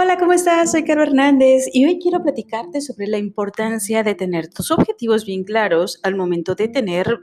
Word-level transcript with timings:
Hola, 0.00 0.16
¿cómo 0.16 0.32
estás? 0.32 0.70
Soy 0.70 0.84
Caro 0.84 1.02
Hernández 1.02 1.64
y 1.72 1.84
hoy 1.84 1.98
quiero 1.98 2.22
platicarte 2.22 2.80
sobre 2.80 3.08
la 3.08 3.18
importancia 3.18 4.04
de 4.04 4.14
tener 4.14 4.46
tus 4.46 4.70
objetivos 4.70 5.24
bien 5.24 5.42
claros 5.42 5.98
al 6.04 6.14
momento 6.14 6.54
de 6.54 6.68
tener 6.68 7.18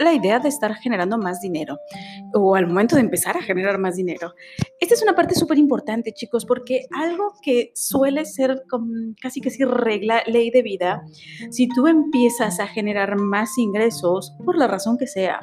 la 0.00 0.12
idea 0.12 0.40
de 0.40 0.48
estar 0.48 0.74
generando 0.74 1.18
más 1.18 1.40
dinero 1.40 1.78
o 2.34 2.56
al 2.56 2.66
momento 2.66 2.96
de 2.96 3.02
empezar 3.02 3.36
a 3.36 3.42
generar 3.42 3.78
más 3.78 3.94
dinero. 3.94 4.34
Esta 4.80 4.94
es 4.94 5.02
una 5.04 5.14
parte 5.14 5.36
súper 5.36 5.56
importante, 5.56 6.12
chicos, 6.14 6.44
porque 6.44 6.86
algo 7.00 7.32
que 7.42 7.70
suele 7.76 8.24
ser 8.24 8.64
casi 9.22 9.40
que 9.40 9.50
sí 9.50 9.64
regla, 9.64 10.24
ley 10.26 10.50
de 10.50 10.62
vida, 10.62 11.04
si 11.50 11.68
tú 11.68 11.86
empiezas 11.86 12.58
a 12.58 12.66
generar 12.66 13.20
más 13.20 13.56
ingresos, 13.56 14.34
por 14.44 14.58
la 14.58 14.66
razón 14.66 14.98
que 14.98 15.06
sea, 15.06 15.38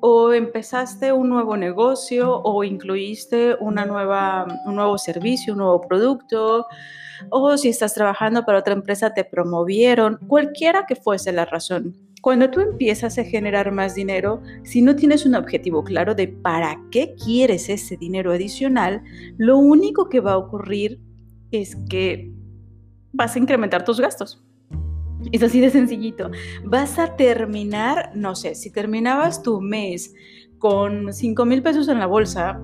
o 0.00 0.32
empezaste 0.32 1.12
un 1.12 1.28
nuevo 1.28 1.56
negocio 1.56 2.40
o 2.42 2.64
incluiste 2.64 3.56
una 3.60 3.84
nueva, 3.84 4.46
un 4.66 4.76
nuevo 4.76 4.98
servicio, 4.98 5.52
un 5.52 5.60
nuevo 5.60 5.80
producto, 5.80 6.66
o 7.30 7.56
si 7.56 7.68
estás 7.68 7.94
trabajando 7.94 8.44
para 8.44 8.58
otra 8.58 8.74
empresa 8.74 9.14
te 9.14 9.24
promovieron, 9.24 10.18
cualquiera 10.26 10.86
que 10.86 10.96
fuese 10.96 11.32
la 11.32 11.44
razón. 11.44 11.94
Cuando 12.22 12.50
tú 12.50 12.60
empiezas 12.60 13.18
a 13.18 13.24
generar 13.24 13.70
más 13.72 13.94
dinero, 13.94 14.42
si 14.64 14.82
no 14.82 14.96
tienes 14.96 15.26
un 15.26 15.34
objetivo 15.34 15.84
claro 15.84 16.14
de 16.14 16.28
para 16.28 16.76
qué 16.90 17.14
quieres 17.14 17.68
ese 17.68 17.96
dinero 17.96 18.32
adicional, 18.32 19.02
lo 19.38 19.58
único 19.58 20.08
que 20.08 20.20
va 20.20 20.32
a 20.32 20.38
ocurrir 20.38 21.00
es 21.52 21.76
que 21.88 22.32
vas 23.12 23.36
a 23.36 23.38
incrementar 23.38 23.84
tus 23.84 24.00
gastos. 24.00 24.45
Es 25.32 25.42
así 25.42 25.60
de 25.60 25.70
sencillito. 25.70 26.30
Vas 26.64 26.98
a 26.98 27.16
terminar, 27.16 28.10
no 28.14 28.34
sé, 28.34 28.54
si 28.54 28.70
terminabas 28.70 29.42
tu 29.42 29.60
mes 29.60 30.14
con 30.58 31.12
5 31.12 31.44
mil 31.44 31.62
pesos 31.62 31.88
en 31.88 31.98
la 31.98 32.06
bolsa, 32.06 32.60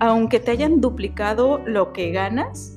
aunque 0.00 0.40
te 0.40 0.50
hayan 0.50 0.80
duplicado 0.80 1.58
lo 1.58 1.92
que 1.92 2.10
ganas, 2.10 2.76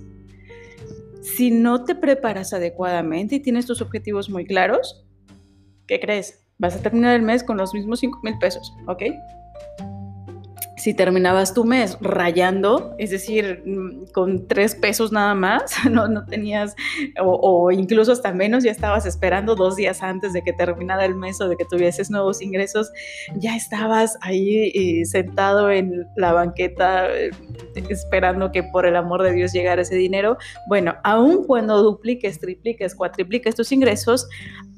si 1.22 1.52
no 1.52 1.84
te 1.84 1.96
preparas 1.96 2.54
adecuadamente 2.54 3.36
y 3.36 3.40
tienes 3.40 3.66
tus 3.66 3.82
objetivos 3.82 4.30
muy 4.30 4.46
claros, 4.46 5.06
¿qué 5.88 6.00
crees? 6.00 6.46
Vas 6.58 6.76
a 6.76 6.82
terminar 6.82 7.16
el 7.16 7.22
mes 7.22 7.44
con 7.44 7.58
los 7.58 7.74
mismos 7.74 8.00
5 8.00 8.20
mil 8.24 8.38
pesos, 8.38 8.74
¿ok? 8.88 9.04
Si 10.84 10.94
terminabas 10.94 11.54
tu 11.54 11.64
mes 11.64 11.98
rayando, 12.02 12.94
es 12.98 13.10
decir, 13.10 13.64
mm, 13.66 14.12
con 14.12 14.50
tres 14.50 14.76
pesos 14.76 15.14
nada 15.14 15.34
más, 15.34 15.76
no, 15.90 16.10
no 16.10 16.26
tenías, 16.26 16.76
o, 17.22 17.72
incluso 17.72 18.12
hasta 18.12 18.34
menos, 18.34 18.66
ya 18.66 18.72
estabas 18.72 19.06
esperando 19.06 19.56
dos 19.56 19.78
días 19.78 20.04
antes 20.04 20.34
de 20.34 20.42
que 20.42 20.52
terminara 20.52 21.06
el 21.06 21.16
mes 21.16 21.40
o 21.40 21.48
de 21.48 21.56
que 21.56 21.64
tuvieses 21.64 22.12
nuevos 22.12 22.42
ingresos, 22.42 22.92
ya 23.38 23.56
estabas 23.56 24.18
ahí 24.20 24.74
eh, 24.76 25.06
sentado 25.06 25.72
en 25.72 26.06
la 26.18 26.34
banqueta 26.34 27.10
eh, 27.10 27.32
esperando 27.88 28.52
que 28.52 28.64
por 28.64 28.86
el 28.86 28.98
amor 28.98 29.24
de 29.24 29.32
Dios 29.32 29.54
llegara 29.54 29.84
ese 29.84 29.96
dinero. 29.96 30.38
Bueno, 30.68 30.96
aun 31.06 31.46
cuando 31.46 31.82
dupliques, 31.82 32.42
tripliques, 32.42 32.94
cuatripliques 32.94 33.56
tus 33.56 33.72
ingresos, 33.72 34.28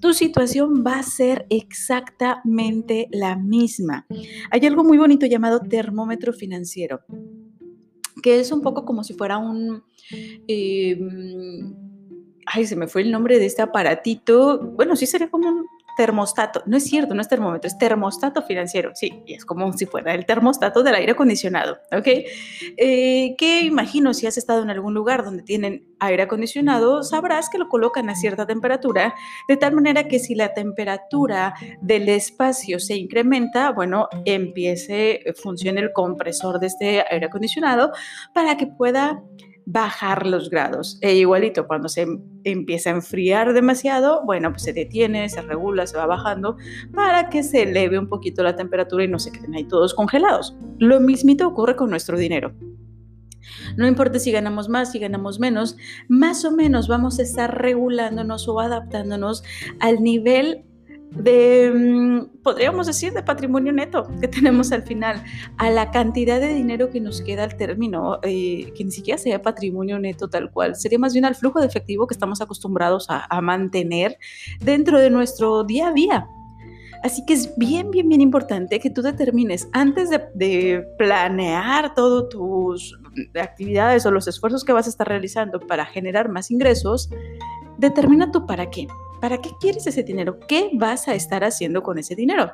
tu 0.01 0.13
situación 0.13 0.83
va 0.85 0.99
a 0.99 1.03
ser 1.03 1.47
exactamente 1.49 3.07
la 3.11 3.35
misma. 3.35 4.05
Hay 4.51 4.65
algo 4.67 4.83
muy 4.83 4.99
bonito 4.99 5.25
llamado 5.25 5.61
termómetro 5.95 6.33
financiero, 6.33 6.99
que 8.21 8.41
es 8.41 8.51
un 8.51 8.61
poco 8.61 8.83
como 8.83 9.03
si 9.05 9.13
fuera 9.13 9.37
un... 9.37 9.81
Em, 10.45 11.73
ay, 12.45 12.65
se 12.65 12.75
me 12.75 12.87
fue 12.87 13.01
el 13.03 13.11
nombre 13.11 13.39
de 13.39 13.45
este 13.45 13.61
aparatito. 13.61 14.59
Bueno, 14.75 14.97
sí 14.97 15.05
sería 15.05 15.29
como 15.29 15.47
un 15.47 15.65
termostato. 15.95 16.63
No 16.65 16.77
es 16.77 16.83
cierto, 16.85 17.13
no 17.13 17.21
es 17.21 17.27
termómetro, 17.27 17.67
es 17.67 17.77
termostato 17.77 18.41
financiero. 18.41 18.91
Sí, 18.95 19.23
y 19.25 19.33
es 19.33 19.45
como 19.45 19.71
si 19.73 19.85
fuera 19.85 20.13
el 20.13 20.25
termostato 20.25 20.83
del 20.83 20.95
aire 20.95 21.13
acondicionado. 21.13 21.77
¿Ok? 21.91 22.07
Eh, 22.77 23.35
que 23.37 23.61
imagino 23.61 24.13
si 24.13 24.27
has 24.27 24.37
estado 24.37 24.63
en 24.63 24.69
algún 24.69 24.93
lugar 24.93 25.23
donde 25.23 25.43
tienen 25.43 25.95
aire 25.99 26.23
acondicionado, 26.23 27.03
sabrás 27.03 27.49
que 27.49 27.57
lo 27.57 27.69
colocan 27.69 28.09
a 28.09 28.15
cierta 28.15 28.45
temperatura, 28.45 29.15
de 29.47 29.57
tal 29.57 29.73
manera 29.73 30.07
que 30.07 30.19
si 30.19 30.35
la 30.35 30.53
temperatura 30.53 31.55
del 31.81 32.09
espacio 32.09 32.79
se 32.79 32.95
incrementa, 32.95 33.71
bueno, 33.71 34.07
empiece, 34.25 35.23
funcione 35.41 35.81
el 35.81 35.93
compresor 35.93 36.59
de 36.59 36.67
este 36.67 37.03
aire 37.09 37.27
acondicionado 37.27 37.91
para 38.33 38.57
que 38.57 38.67
pueda 38.67 39.23
bajar 39.65 40.27
los 40.27 40.49
grados. 40.49 40.97
E 41.01 41.15
igualito, 41.15 41.67
cuando 41.67 41.89
se 41.89 42.07
empieza 42.43 42.91
a 42.91 42.93
enfriar 42.93 43.53
demasiado, 43.53 44.23
bueno, 44.25 44.51
pues 44.51 44.63
se 44.63 44.73
detiene, 44.73 45.27
se 45.29 45.41
regula, 45.41 45.87
se 45.87 45.97
va 45.97 46.05
bajando 46.05 46.57
para 46.93 47.29
que 47.29 47.43
se 47.43 47.63
eleve 47.63 47.97
un 47.97 48.07
poquito 48.07 48.43
la 48.43 48.55
temperatura 48.55 49.03
y 49.03 49.07
no 49.07 49.19
se 49.19 49.31
queden 49.31 49.55
ahí 49.55 49.63
todos 49.65 49.93
congelados. 49.93 50.55
Lo 50.77 50.99
mismito 50.99 51.47
ocurre 51.47 51.75
con 51.75 51.89
nuestro 51.89 52.17
dinero. 52.17 52.53
No 53.77 53.87
importa 53.87 54.19
si 54.19 54.31
ganamos 54.31 54.69
más, 54.69 54.91
si 54.91 54.99
ganamos 54.99 55.39
menos, 55.39 55.77
más 56.07 56.45
o 56.45 56.51
menos 56.51 56.87
vamos 56.87 57.19
a 57.19 57.23
estar 57.23 57.61
regulándonos 57.61 58.47
o 58.47 58.59
adaptándonos 58.59 59.43
al 59.79 60.01
nivel 60.01 60.65
de, 61.15 61.71
mm, 61.73 62.41
podríamos 62.43 62.87
decir, 62.87 63.13
de 63.13 63.23
patrimonio 63.23 63.71
neto 63.73 64.07
que 64.19 64.27
tenemos 64.27 64.71
al 64.71 64.83
final, 64.83 65.23
a 65.57 65.69
la 65.69 65.91
cantidad 65.91 66.39
de 66.39 66.53
dinero 66.53 66.89
que 66.89 66.99
nos 66.99 67.21
queda 67.21 67.43
al 67.43 67.55
término, 67.55 68.19
eh, 68.23 68.73
que 68.75 68.83
ni 68.83 68.91
siquiera 68.91 69.17
sea 69.17 69.41
patrimonio 69.41 69.99
neto 69.99 70.29
tal 70.29 70.51
cual, 70.51 70.75
sería 70.75 70.99
más 70.99 71.13
bien 71.13 71.25
al 71.25 71.35
flujo 71.35 71.59
de 71.59 71.67
efectivo 71.67 72.07
que 72.07 72.13
estamos 72.13 72.41
acostumbrados 72.41 73.07
a, 73.09 73.25
mantener 73.45 74.17
dentro 74.61 74.99
de 74.99 75.09
nuestro 75.09 75.63
día 75.63 75.89
a 75.89 75.93
día. 75.93 76.27
Así 77.03 77.23
que 77.27 77.33
es 77.33 77.55
bien, 77.57 77.91
bien, 77.91 78.09
bien 78.09 78.21
importante 78.21 78.79
que 78.79 78.89
tú 78.89 79.03
determines 79.03 79.67
antes 79.71 80.09
de, 80.09 80.23
de 80.33 80.83
planear 80.97 81.93
todas 81.93 82.29
tus 82.29 82.97
actividades 83.39 84.05
o 84.05 84.11
los 84.11 84.27
esfuerzos 84.27 84.63
que 84.63 84.73
vas 84.73 84.87
a 84.87 84.89
estar 84.89 85.07
realizando 85.07 85.59
para 85.59 85.85
generar 85.85 86.29
más 86.29 86.49
ingresos, 86.49 87.09
determina 87.77 88.31
tú 88.31 88.47
para 88.47 88.69
qué. 88.69 88.87
¿Para 89.21 89.39
qué 89.39 89.49
quieres 89.59 89.87
ese 89.87 90.03
dinero? 90.03 90.39
¿Qué 90.47 90.69
vas 90.73 91.07
a 91.07 91.15
estar 91.15 91.43
haciendo 91.43 91.81
con 91.83 91.97
ese 91.97 92.15
dinero? 92.15 92.53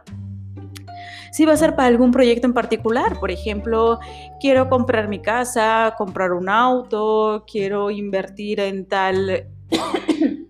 Si 1.32 1.46
va 1.46 1.54
a 1.54 1.58
ser 1.58 1.76
para 1.76 1.88
algún 1.88 2.12
proyecto 2.12 2.46
en 2.46 2.54
particular, 2.54 3.20
por 3.20 3.32
ejemplo, 3.32 4.00
quiero 4.42 4.70
comprar 4.70 5.08
mi 5.08 5.22
casa, 5.22 5.96
comprar 5.98 6.34
un 6.34 6.50
auto, 6.50 7.46
quiero 7.50 7.90
invertir 7.90 8.60
en 8.60 8.86
tal 8.86 9.48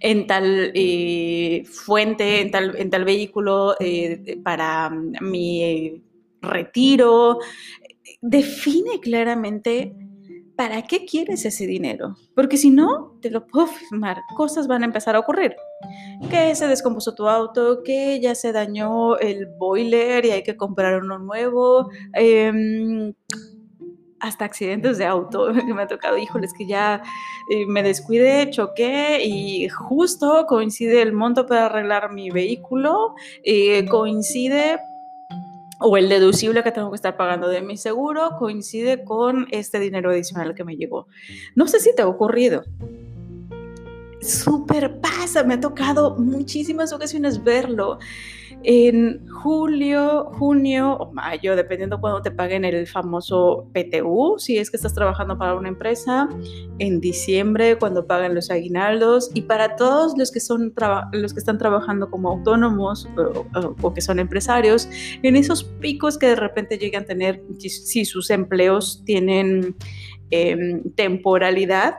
en 0.00 0.26
tal 0.26 0.72
eh, 0.74 1.64
fuente, 1.64 2.40
en 2.40 2.50
tal, 2.52 2.76
en 2.76 2.90
tal 2.90 3.04
vehículo 3.04 3.74
eh, 3.80 4.38
para 4.44 4.90
mi 4.90 6.02
retiro. 6.40 7.38
Define 8.20 9.00
claramente 9.00 9.92
¿para 10.56 10.82
qué 10.82 11.04
quieres 11.04 11.44
ese 11.44 11.66
dinero? 11.66 12.16
Porque 12.34 12.56
si 12.56 12.70
no, 12.70 13.18
te 13.20 13.30
lo 13.30 13.46
puedo 13.46 13.66
firmar, 13.90 14.18
cosas 14.36 14.66
van 14.66 14.82
a 14.82 14.86
empezar 14.86 15.16
a 15.16 15.20
ocurrir. 15.20 15.54
Que 16.30 16.54
se 16.54 16.66
descompuso 16.68 17.14
tu 17.14 17.28
auto, 17.28 17.82
que 17.82 18.20
ya 18.20 18.34
se 18.34 18.52
dañó 18.52 19.16
el 19.18 19.46
boiler 19.58 20.24
y 20.24 20.30
hay 20.30 20.42
que 20.42 20.56
comprar 20.56 21.02
uno 21.02 21.18
nuevo. 21.18 21.90
Em, 22.14 23.12
hasta 24.20 24.44
accidentes 24.44 24.98
de 24.98 25.04
auto 25.04 25.52
que 25.66 25.74
me 25.74 25.82
ha 25.82 25.86
tocado, 25.88 26.16
híjoles, 26.16 26.52
que 26.56 26.66
ya 26.66 27.02
eh, 27.50 27.66
me 27.66 27.82
descuidé, 27.82 28.48
choqué 28.50 29.22
y 29.24 29.68
justo 29.68 30.46
coincide 30.46 31.02
el 31.02 31.12
monto 31.12 31.44
para 31.46 31.66
arreglar 31.66 32.12
mi 32.12 32.30
vehículo, 32.30 33.14
eh, 33.42 33.84
coincide 33.86 34.78
o 35.82 35.96
el 35.96 36.08
deducible 36.08 36.62
que 36.62 36.72
tengo 36.72 36.90
que 36.90 36.96
estar 36.96 37.16
pagando 37.16 37.48
de 37.48 37.62
mi 37.62 37.76
seguro 37.76 38.30
coincide 38.38 39.04
con 39.04 39.46
este 39.50 39.78
dinero 39.78 40.10
adicional 40.10 40.54
que 40.54 40.64
me 40.64 40.76
llegó. 40.76 41.08
No 41.54 41.66
sé 41.66 41.80
si 41.80 41.94
te 41.94 42.02
ha 42.02 42.08
ocurrido. 42.08 42.62
Súper 44.20 45.00
pasa, 45.00 45.42
me 45.42 45.54
ha 45.54 45.60
tocado 45.60 46.16
muchísimas 46.16 46.92
ocasiones 46.92 47.42
verlo 47.42 47.98
en 48.64 49.26
julio, 49.28 50.30
junio 50.38 50.94
o 50.94 51.12
mayo, 51.12 51.56
dependiendo 51.56 52.00
cuando 52.00 52.22
te 52.22 52.30
paguen 52.30 52.64
el 52.64 52.86
famoso 52.86 53.68
PTU, 53.72 54.36
si 54.38 54.58
es 54.58 54.70
que 54.70 54.76
estás 54.76 54.94
trabajando 54.94 55.36
para 55.36 55.54
una 55.54 55.68
empresa, 55.68 56.28
en 56.78 57.00
diciembre 57.00 57.76
cuando 57.76 58.06
pagan 58.06 58.34
los 58.34 58.50
aguinaldos. 58.50 59.30
Y 59.34 59.42
para 59.42 59.76
todos 59.76 60.16
los 60.16 60.30
que, 60.30 60.40
son 60.40 60.72
los 61.12 61.32
que 61.32 61.38
están 61.38 61.58
trabajando 61.58 62.10
como 62.10 62.30
autónomos 62.30 63.08
o, 63.82 63.94
que 63.94 64.00
son 64.00 64.18
empresarios, 64.18 64.88
en 65.22 65.36
esos 65.36 65.64
picos 65.64 66.18
que 66.18 66.28
de 66.28 66.36
repente 66.36 66.78
llegan 66.78 67.04
a 67.04 67.06
tener, 67.06 67.42
si 67.58 68.04
sus 68.04 68.30
empleos 68.30 69.02
tienen 69.04 69.76
em, 70.30 70.82
temporalidad, 70.94 71.94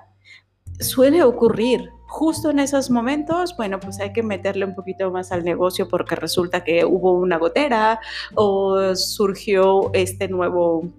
suele 0.80 1.24
ocurrir 1.24 1.90
justo 2.14 2.52
en 2.52 2.60
esos 2.60 2.92
momentos, 2.92 3.58
bueno, 3.58 3.80
pues 3.80 4.00
hay 4.00 4.14
que 4.14 4.22
meterle 4.22 4.66
un 4.66 4.76
poquito 4.76 5.10
más 5.10 5.32
al 5.32 5.44
negocio 5.44 5.88
porque 5.88 6.16
resulta 6.16 6.64
que 6.64 6.86
hubo 6.86 7.14
una 7.14 7.40
gotera 7.40 8.00
o 8.36 8.96
surgió 8.96 9.92
este 9.94 10.28
nuevo 10.28 10.94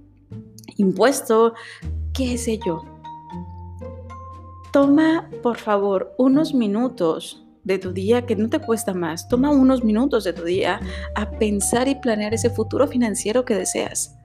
impuesto, 0.77 1.55
qué 2.13 2.37
sé 2.37 2.59
yo. 2.67 2.83
Toma, 4.73 5.31
por 5.41 5.59
favor, 5.59 6.13
unos 6.19 6.53
minutos 6.53 7.47
de 7.63 7.79
tu 7.79 7.93
día 7.93 8.27
que 8.27 8.35
no 8.35 8.51
te 8.51 8.59
cuesta 8.59 8.93
más. 8.93 9.29
Toma 9.29 9.51
unos 9.51 9.85
minutos 9.85 10.25
de 10.25 10.33
tu 10.33 10.43
día 10.43 10.81
a 11.15 11.31
pensar 11.31 11.87
y 11.87 11.95
planear 11.95 12.35
ese 12.35 12.51
futuro 12.51 12.89
financiero 12.89 13.45
que 13.45 13.55
deseas. 13.55 14.17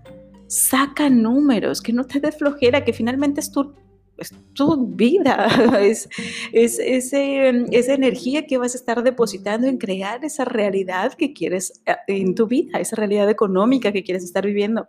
saca 0.48 1.08
números, 1.12 1.84
que 1.84 1.94
no 1.94 2.06
te 2.06 2.20
dé 2.20 2.32
flojera, 2.32 2.84
que 2.84 2.94
finalmente 2.94 3.42
es 3.42 3.52
tu, 3.52 3.76
es 4.20 4.34
tu 4.54 4.88
vida, 4.88 5.48
es, 5.82 6.10
es 6.54 6.80
esa 6.80 7.94
energía 7.94 8.46
que 8.46 8.58
vas 8.58 8.76
a 8.76 8.78
estar 8.78 9.04
depositando 9.04 9.68
en 9.68 9.78
crear 9.78 10.24
esa 10.24 10.46
realidad 10.46 11.14
que 11.14 11.34
quieres 11.34 11.82
eh, 11.86 11.96
en 12.08 12.36
tu 12.36 12.48
vida, 12.48 12.80
esa 12.80 12.96
realidad 12.96 13.30
económica 13.30 13.92
que 13.92 14.04
quieres 14.04 14.24
estar 14.24 14.46
viviendo. 14.46 14.88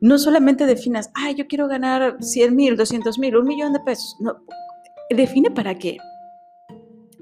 No 0.00 0.18
solamente 0.18 0.64
definas, 0.64 1.10
ay, 1.14 1.34
yo 1.34 1.46
quiero 1.46 1.68
ganar 1.68 2.16
100 2.20 2.56
mil, 2.56 2.76
200 2.76 3.18
mil, 3.18 3.36
un 3.36 3.46
millón 3.46 3.72
de 3.72 3.80
pesos. 3.80 4.16
No, 4.20 4.36
define 5.10 5.50
para 5.50 5.76
qué 5.76 5.98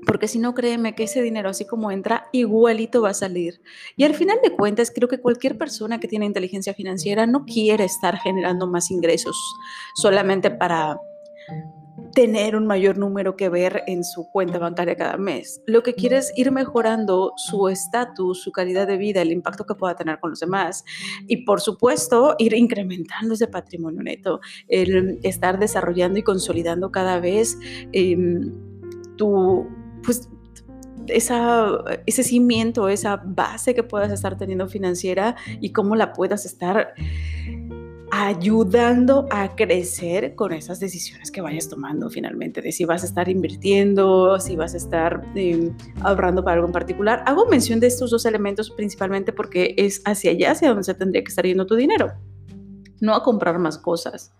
porque 0.08 0.26
si 0.26 0.38
no, 0.38 0.54
créeme 0.54 0.94
que 0.94 1.04
ese 1.04 1.20
dinero, 1.20 1.50
así 1.50 1.66
como 1.66 1.92
entra, 1.92 2.28
igualito 2.32 3.02
va 3.02 3.10
a 3.10 3.14
salir. 3.14 3.60
Y 3.94 4.04
al 4.04 4.14
final 4.14 4.38
de 4.42 4.56
cuentas, 4.56 4.90
creo 4.90 5.06
que 5.06 5.20
cualquier 5.20 5.58
persona 5.58 6.00
que 6.00 6.08
tiene 6.08 6.24
inteligencia 6.24 6.72
financiera 6.72 7.26
no 7.26 7.44
quiere 7.44 7.84
estar 7.84 8.16
generando 8.16 8.66
más 8.66 8.90
ingresos 8.90 9.36
solamente 9.94 10.50
para 10.50 10.98
tener 12.14 12.56
un 12.56 12.66
mayor 12.66 12.96
número 12.96 13.36
que 13.36 13.50
ver 13.50 13.82
en 13.86 14.02
su 14.02 14.30
cuenta 14.30 14.58
bancaria 14.58 14.96
cada 14.96 15.18
mes. 15.18 15.60
Lo 15.66 15.82
que 15.82 15.94
quiere 15.94 16.16
es 16.16 16.32
ir 16.36 16.52
mejorando 16.52 17.32
su 17.36 17.68
estatus, 17.68 18.42
su 18.42 18.50
calidad 18.50 18.86
de 18.86 18.96
vida, 18.96 19.20
el 19.20 19.30
impacto 19.30 19.66
que 19.66 19.74
pueda 19.74 19.94
tener 19.94 20.18
con 20.20 20.30
los 20.30 20.40
demás 20.40 20.84
y 21.26 21.44
por 21.44 21.60
supuesto 21.60 22.34
ir 22.38 22.54
incrementando 22.54 23.34
ese 23.34 23.46
patrimonio 23.46 24.02
neto, 24.02 24.40
el 24.68 25.20
estar 25.22 25.58
desarrollando 25.58 26.18
y 26.18 26.22
consolidando 26.22 26.90
cada 26.90 27.20
vez 27.20 27.58
em, 27.92 28.54
tu 29.16 29.68
pues 30.04 30.28
esa, 31.08 31.84
ese 32.06 32.22
cimiento, 32.22 32.88
esa 32.88 33.16
base 33.24 33.74
que 33.74 33.82
puedas 33.82 34.12
estar 34.12 34.36
teniendo 34.36 34.68
financiera 34.68 35.36
y 35.60 35.72
cómo 35.72 35.96
la 35.96 36.12
puedas 36.12 36.44
estar 36.44 36.94
ayudando 38.10 39.26
a 39.30 39.54
crecer 39.54 40.34
con 40.34 40.52
esas 40.52 40.80
decisiones 40.80 41.30
que 41.30 41.40
vayas 41.40 41.68
tomando 41.68 42.08
finalmente, 42.08 42.62
de 42.62 42.72
si 42.72 42.84
vas 42.84 43.02
a 43.02 43.06
estar 43.06 43.28
invirtiendo, 43.28 44.40
si 44.40 44.56
vas 44.56 44.74
a 44.74 44.78
estar 44.78 45.22
em, 45.34 45.76
ahorrando 46.00 46.42
para 46.42 46.54
algo 46.54 46.66
en 46.66 46.72
particular. 46.72 47.22
Hago 47.26 47.46
mención 47.46 47.80
de 47.80 47.86
estos 47.86 48.10
dos 48.10 48.24
elementos 48.24 48.70
principalmente 48.70 49.32
porque 49.32 49.74
es 49.76 50.00
hacia 50.04 50.30
allá, 50.30 50.52
hacia 50.52 50.68
donde 50.68 50.84
se 50.84 50.94
tendría 50.94 51.22
que 51.22 51.28
estar 51.28 51.44
yendo 51.44 51.66
tu 51.66 51.76
dinero, 51.76 52.12
no 53.00 53.14
a 53.14 53.22
comprar 53.22 53.58
más 53.58 53.78
cosas 53.78 54.32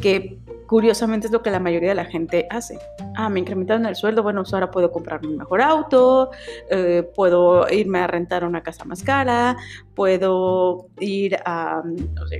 que 0.00 0.38
curiosamente 0.66 1.26
es 1.26 1.32
lo 1.32 1.42
que 1.42 1.50
la 1.50 1.60
mayoría 1.60 1.88
de 1.90 1.94
la 1.94 2.04
gente 2.04 2.46
hace. 2.50 2.78
Ah, 3.16 3.28
me 3.28 3.40
incrementaron 3.40 3.86
el 3.86 3.96
sueldo, 3.96 4.22
bueno, 4.22 4.42
pues 4.42 4.52
ahora 4.54 4.70
puedo 4.70 4.92
comprarme 4.92 5.28
un 5.28 5.38
mejor 5.38 5.62
auto, 5.62 6.30
eh, 6.70 7.10
puedo 7.14 7.68
irme 7.70 8.00
a 8.00 8.06
rentar 8.06 8.44
una 8.44 8.62
casa 8.62 8.84
más 8.84 9.02
cara, 9.02 9.56
puedo 9.94 10.88
ir 11.00 11.36
a, 11.44 11.82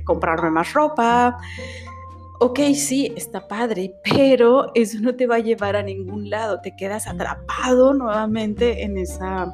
comprarme 0.05 0.51
más 0.51 0.71
ropa. 0.73 1.37
Ok, 2.39 2.59
sí, 2.75 3.11
está 3.17 3.47
padre, 3.47 3.95
pero 4.03 4.71
eso 4.73 4.99
no 5.01 5.15
te 5.15 5.27
va 5.27 5.35
a 5.35 5.39
llevar 5.39 5.75
a 5.75 5.83
ningún 5.83 6.29
lado, 6.29 6.61
te 6.61 6.75
quedas 6.75 7.07
atrapado 7.07 7.93
nuevamente 7.93 8.83
en 8.83 8.97
esa, 8.97 9.53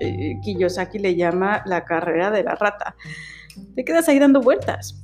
eh, 0.00 0.34
Kiyosaki 0.42 0.98
le 0.98 1.14
llama 1.14 1.62
la 1.66 1.84
carrera 1.84 2.32
de 2.32 2.42
la 2.42 2.56
rata. 2.56 2.96
Te 3.76 3.84
quedas 3.84 4.08
ahí 4.08 4.18
dando 4.18 4.40
vueltas 4.40 5.03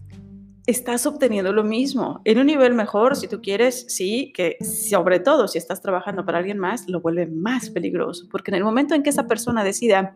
estás 0.70 1.06
obteniendo 1.06 1.52
lo 1.52 1.64
mismo 1.64 2.20
en 2.24 2.38
un 2.38 2.46
nivel 2.46 2.74
mejor, 2.74 3.16
si 3.16 3.28
tú 3.28 3.40
quieres, 3.40 3.86
sí, 3.88 4.32
que 4.34 4.56
sobre 4.60 5.20
todo 5.20 5.48
si 5.48 5.58
estás 5.58 5.80
trabajando 5.80 6.24
para 6.24 6.38
alguien 6.38 6.58
más, 6.58 6.88
lo 6.88 7.00
vuelve 7.00 7.26
más 7.26 7.70
peligroso, 7.70 8.26
porque 8.30 8.50
en 8.50 8.56
el 8.56 8.64
momento 8.64 8.94
en 8.94 9.02
que 9.02 9.10
esa 9.10 9.26
persona 9.26 9.64
decida 9.64 10.14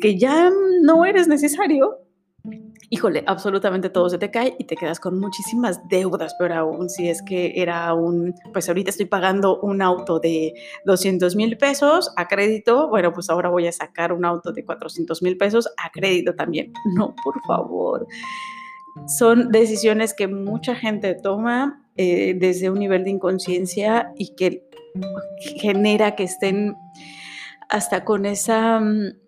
que 0.00 0.18
ya 0.18 0.50
no 0.82 1.04
eres 1.04 1.28
necesario, 1.28 1.98
híjole, 2.90 3.24
absolutamente 3.26 3.90
todo 3.90 4.08
se 4.08 4.18
te 4.18 4.30
cae 4.30 4.54
y 4.58 4.64
te 4.64 4.76
quedas 4.76 5.00
con 5.00 5.18
muchísimas 5.18 5.80
deudas, 5.88 6.34
pero 6.38 6.54
aún 6.54 6.90
si 6.90 7.08
es 7.08 7.22
que 7.22 7.52
era 7.56 7.92
un, 7.94 8.34
pues 8.52 8.68
ahorita 8.68 8.90
estoy 8.90 9.06
pagando 9.06 9.60
un 9.60 9.82
auto 9.82 10.20
de 10.20 10.54
200 10.84 11.34
mil 11.36 11.56
pesos 11.56 12.12
a 12.16 12.28
crédito, 12.28 12.88
bueno, 12.88 13.12
pues 13.12 13.30
ahora 13.30 13.48
voy 13.48 13.66
a 13.66 13.72
sacar 13.72 14.12
un 14.12 14.24
auto 14.24 14.52
de 14.52 14.64
400 14.64 15.22
mil 15.22 15.36
pesos 15.36 15.68
a 15.76 15.90
crédito 15.90 16.34
también. 16.34 16.72
No, 16.94 17.14
por 17.24 17.40
favor 17.46 18.06
son 19.06 19.50
decisiones 19.50 20.14
que 20.14 20.28
mucha 20.28 20.74
gente 20.74 21.14
toma 21.14 21.88
eh, 21.96 22.34
desde 22.38 22.70
un 22.70 22.78
nivel 22.78 23.04
de 23.04 23.10
inconsciencia 23.10 24.12
y 24.16 24.34
que 24.34 24.64
genera 25.60 26.14
que 26.16 26.24
estén 26.24 26.76
hasta 27.68 28.04
con 28.04 28.26
esa 28.26 28.80
mm, 28.80 29.24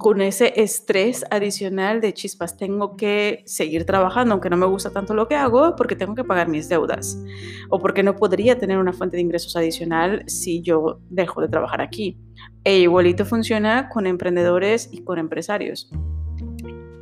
con 0.00 0.22
ese 0.22 0.54
estrés 0.56 1.26
adicional 1.30 2.00
de 2.00 2.14
chispas, 2.14 2.56
tengo 2.56 2.96
que 2.96 3.42
seguir 3.44 3.84
trabajando, 3.84 4.32
aunque 4.32 4.48
no 4.48 4.56
me 4.56 4.64
gusta 4.64 4.90
tanto 4.90 5.12
lo 5.12 5.28
que 5.28 5.34
hago, 5.34 5.76
porque 5.76 5.94
tengo 5.94 6.14
que 6.14 6.24
pagar 6.24 6.48
mis 6.48 6.70
deudas, 6.70 7.22
o 7.68 7.78
porque 7.78 8.02
no 8.02 8.16
podría 8.16 8.58
tener 8.58 8.78
una 8.78 8.94
fuente 8.94 9.18
de 9.18 9.22
ingresos 9.22 9.56
adicional 9.56 10.24
si 10.26 10.62
yo 10.62 11.00
dejo 11.10 11.42
de 11.42 11.48
trabajar 11.48 11.82
aquí. 11.82 12.16
E 12.64 12.78
igualito 12.78 13.26
funciona 13.26 13.90
con 13.90 14.06
emprendedores 14.06 14.88
y 14.90 15.04
con 15.04 15.18
empresarios 15.18 15.90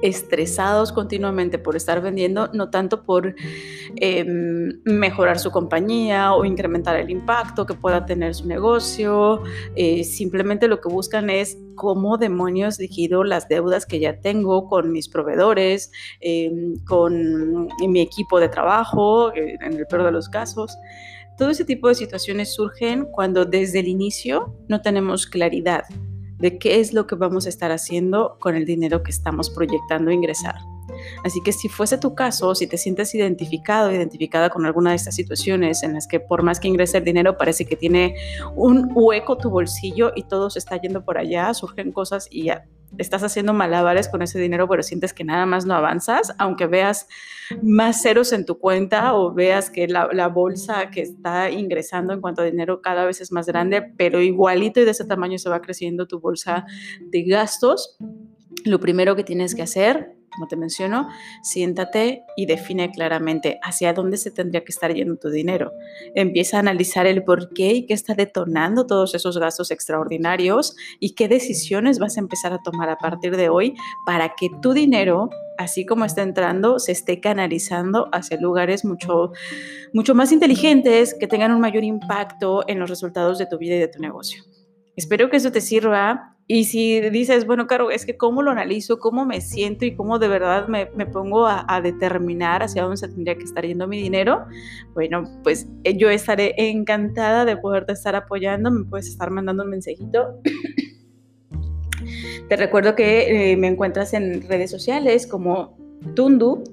estresados 0.03 0.93
continuamente 0.93 1.59
por 1.59 1.77
estar 1.77 2.01
vendiendo, 2.01 2.49
no 2.53 2.71
tanto 2.71 3.03
por 3.05 3.35
em, 3.97 4.81
mejorar 4.85 5.39
su 5.39 5.51
compañía 5.51 6.35
o 6.35 6.45
incrementar 6.45 6.97
el 6.97 7.11
impacto 7.11 7.67
que 7.67 7.75
pueda 7.75 8.07
tener 8.07 8.35
su 8.35 8.47
negocio, 8.47 9.43
eh, 9.75 10.05
simplemente 10.05 10.69
lo 10.69 10.81
que 10.81 10.89
buscan 10.89 11.31
es 11.31 11.59
cómo 11.75 12.19
demonios 12.19 12.79
liquido 12.79 13.25
las 13.25 13.49
deudas 13.49 13.87
que 13.87 14.01
ya 14.01 14.21
tengo 14.21 14.67
con 14.69 14.93
mis 14.93 15.09
proveedores, 15.09 15.91
em, 16.21 16.75
con 16.85 17.69
mi 17.89 18.01
equipo 18.01 18.41
de 18.41 18.49
trabajo, 18.49 19.33
eh, 19.35 19.57
en 19.61 19.75
el 19.75 19.87
peor 19.87 20.05
de 20.05 20.13
los 20.13 20.29
casos. 20.29 20.77
Todo 21.37 21.51
ese 21.51 21.65
tipo 21.65 21.89
de 21.89 21.95
situaciones 21.95 22.53
surgen 22.53 23.07
cuando 23.13 23.45
desde 23.45 23.79
el 23.79 23.87
inicio 23.87 24.57
no 24.67 24.81
tenemos 24.81 25.25
claridad 25.25 25.85
de 26.39 26.59
qué 26.59 26.81
es 26.81 26.93
lo 26.93 27.07
que 27.07 27.15
vamos 27.15 27.47
a 27.47 27.49
estar 27.49 27.71
haciendo 27.73 28.37
con 28.41 28.57
el 28.57 28.65
dinero 28.65 29.03
que 29.03 29.11
estamos 29.11 29.51
proyectando 29.51 30.11
ingresar. 30.11 30.57
Así 31.25 31.41
que 31.43 31.53
si 31.53 31.69
fuese 31.69 31.99
tu 31.99 32.15
caso, 32.15 32.55
si 32.55 32.67
te 32.67 32.79
sientes 32.79 33.15
identificado, 33.15 33.93
identificada 33.93 34.51
con 34.51 34.67
alguna 34.67 34.91
de 34.91 34.97
estas 34.97 35.15
situaciones 35.15 35.83
en 35.83 35.95
las 35.95 36.07
que 36.07 36.21
por 36.21 36.43
más 36.43 36.61
que 36.61 36.69
ingrese 36.69 36.99
el 36.99 37.05
dinero 37.05 37.37
parece 37.37 37.67
que 37.67 37.77
tiene 37.77 38.15
un 38.55 38.91
hueco 38.95 39.37
tu 39.37 39.51
bolsillo 39.51 40.13
y 40.15 40.25
todo 40.25 40.51
se 40.51 40.59
está 40.59 40.81
yendo 40.81 41.05
por 41.05 41.19
allá, 41.19 41.53
surgen 41.55 41.93
cosas 41.93 42.29
y 42.31 42.45
ya 42.45 42.65
estás 42.97 43.23
haciendo 43.23 43.53
malabares 43.53 44.09
con 44.09 44.23
ese 44.23 44.39
dinero, 44.39 44.69
pero 44.69 44.83
sientes 44.83 45.13
que 45.13 45.25
nada 45.25 45.47
más 45.47 45.67
no 45.67 45.75
avanzas, 45.75 46.35
aunque 46.39 46.67
veas 46.67 47.07
más 47.63 48.03
ceros 48.03 48.33
en 48.33 48.45
tu 48.45 48.59
cuenta 48.59 49.15
o 49.15 49.33
veas 49.33 49.71
que 49.71 49.89
la, 49.89 50.29
bolsa 50.29 50.91
que 50.91 51.03
está 51.03 51.51
ingresando 51.51 52.13
en 52.13 52.21
cuanto 52.21 52.43
a 52.43 52.45
dinero 52.45 52.81
cada 52.83 53.05
vez 53.05 53.21
es 53.21 53.33
más 53.33 53.47
grande, 53.47 53.83
pero 53.97 54.21
igualito 54.21 54.81
y 54.81 54.85
de 54.85 54.91
ese 54.91 55.05
tamaño 55.05 55.39
se 55.39 55.49
va 55.49 55.61
creciendo 55.61 56.07
tu 56.07 56.21
bolsa 56.21 56.67
de 57.01 57.23
gastos. 57.25 57.97
Lo 58.65 58.81
primero 58.81 59.17
que 59.17 59.25
tienes 59.25 59.55
que 59.55 59.63
hacer 59.63 60.18
como 60.39 60.49
te 60.49 60.57
menciono, 60.57 61.09
siéntate 61.43 62.25
y 62.37 62.47
define 62.47 62.91
claramente 62.93 63.59
hacia 63.63 63.93
dónde 63.93 64.17
se 64.17 64.31
tendría 64.31 64.63
que 64.63 64.71
estar 64.71 64.95
yendo 64.95 65.17
tu 65.17 65.31
dinero. 65.31 65.73
Empieza 66.15 66.57
a 66.59 66.61
analizar 66.61 67.07
el 67.07 67.25
por 67.25 67.53
qué 67.53 67.73
y 67.73 67.87
qué 67.87 67.95
está 67.95 68.15
detonando 68.15 68.87
todos 68.87 69.15
esos 69.15 69.37
gastos 69.39 69.73
extraordinarios 69.73 70.77
y 71.01 71.15
qué 71.15 71.29
decisiones 71.29 71.99
vas 71.99 72.17
a 72.17 72.21
empezar 72.21 72.53
a 72.53 72.63
tomar 72.63 72.89
a 72.89 72.99
partir 72.99 73.37
de 73.37 73.49
hoy 73.49 73.75
para 74.07 74.35
que 74.37 74.49
tu 74.63 74.73
dinero 74.73 75.29
así 75.59 75.85
como 75.85 76.05
está 76.05 76.23
entrando, 76.23 76.79
se 76.79 76.93
esté 76.93 77.21
canalizando 77.21 78.09
hacia 78.13 78.41
lugares 78.41 78.85
mucho, 78.85 79.33
mucho 79.93 80.15
más 80.15 80.31
inteligentes 80.31 81.17
que 81.19 81.27
tengan 81.27 81.51
un 81.51 81.61
mayor 81.61 81.83
impacto 81.83 82.65
en 82.69 82.79
los 82.79 82.89
resultados 82.89 83.39
de 83.39 83.47
tu 83.47 83.59
vida 83.59 83.75
y 83.75 83.81
de 83.81 83.89
tu 83.89 84.01
negocio. 84.01 84.45
Espero 84.99 85.31
que 85.31 85.37
eso 85.37 85.53
te 85.53 85.61
sirva. 85.61 86.35
Y 86.49 86.65
si 86.65 87.01
dices, 87.11 87.47
bueno, 87.47 87.69
Caro, 87.69 87.93
es 87.93 88.05
que 88.05 88.17
cómo 88.17 88.43
lo 88.43 88.51
analizo, 88.51 88.99
cómo 88.99 89.25
me 89.25 89.41
siento 89.41 89.85
y 89.85 89.95
cómo 89.95 90.19
de 90.19 90.27
verdad 90.27 90.67
me, 90.67 90.87
pongo 91.07 91.47
a, 91.47 91.81
determinar 91.81 92.65
hacia 92.65 92.83
dónde 92.83 92.97
se 92.97 93.07
tendría 93.07 93.37
que 93.37 93.45
estar 93.45 93.65
yendo 93.65 93.87
mi 93.87 94.03
dinero, 94.03 94.47
bueno, 94.95 95.23
pues 95.45 95.69
eh, 95.85 95.97
yo 95.97 96.11
estaré 96.11 96.53
encantada 96.57 97.45
de 97.45 97.57
poderte 97.57 97.93
estar 97.93 98.17
apoyando. 98.17 98.73
Me 98.73 98.87
puedes 98.87 99.07
estar 99.07 99.31
mandando 99.31 99.63
un 99.63 99.71
mensajito. 99.71 100.41
Te 102.49 102.57
recuerdo 102.57 102.97
que 102.97 103.53
eh, 103.53 103.57
me 103.57 103.69
encuentras 103.69 104.15
en 104.15 104.43
redes 104.49 104.73
sociales 104.73 105.29
como 105.29 105.79
Tundu, 106.17 106.65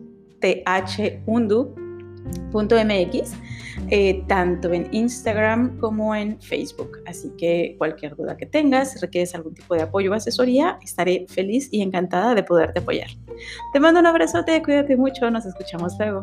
thundu.mx 2.52 3.34
eh, 3.90 4.24
tanto 4.28 4.74
en 4.74 4.88
Instagram 4.92 5.78
como 5.80 6.16
en 6.16 6.40
Facebook. 6.42 7.00
Así 7.06 7.32
que 7.38 7.76
cualquier 7.78 8.16
duda 8.16 8.38
que 8.38 8.46
tengas, 8.46 9.00
requieres 9.02 9.36
algún 9.36 9.54
tipo 9.54 9.76
de 9.76 9.84
apoyo 9.84 10.12
o 10.12 10.14
asesoría, 10.14 10.80
estaré 10.82 11.26
feliz 11.30 11.70
y 11.72 11.82
encantada 11.82 12.34
de 12.36 12.44
poderte 12.44 12.80
apoyar. 12.80 13.10
Te 13.74 13.80
mando 13.80 14.00
un 14.00 14.06
abrazote, 14.08 14.62
cuídate 14.64 14.96
mucho, 14.96 15.30
nos 15.30 15.46
escuchamos 15.46 15.94
luego. 16.00 16.22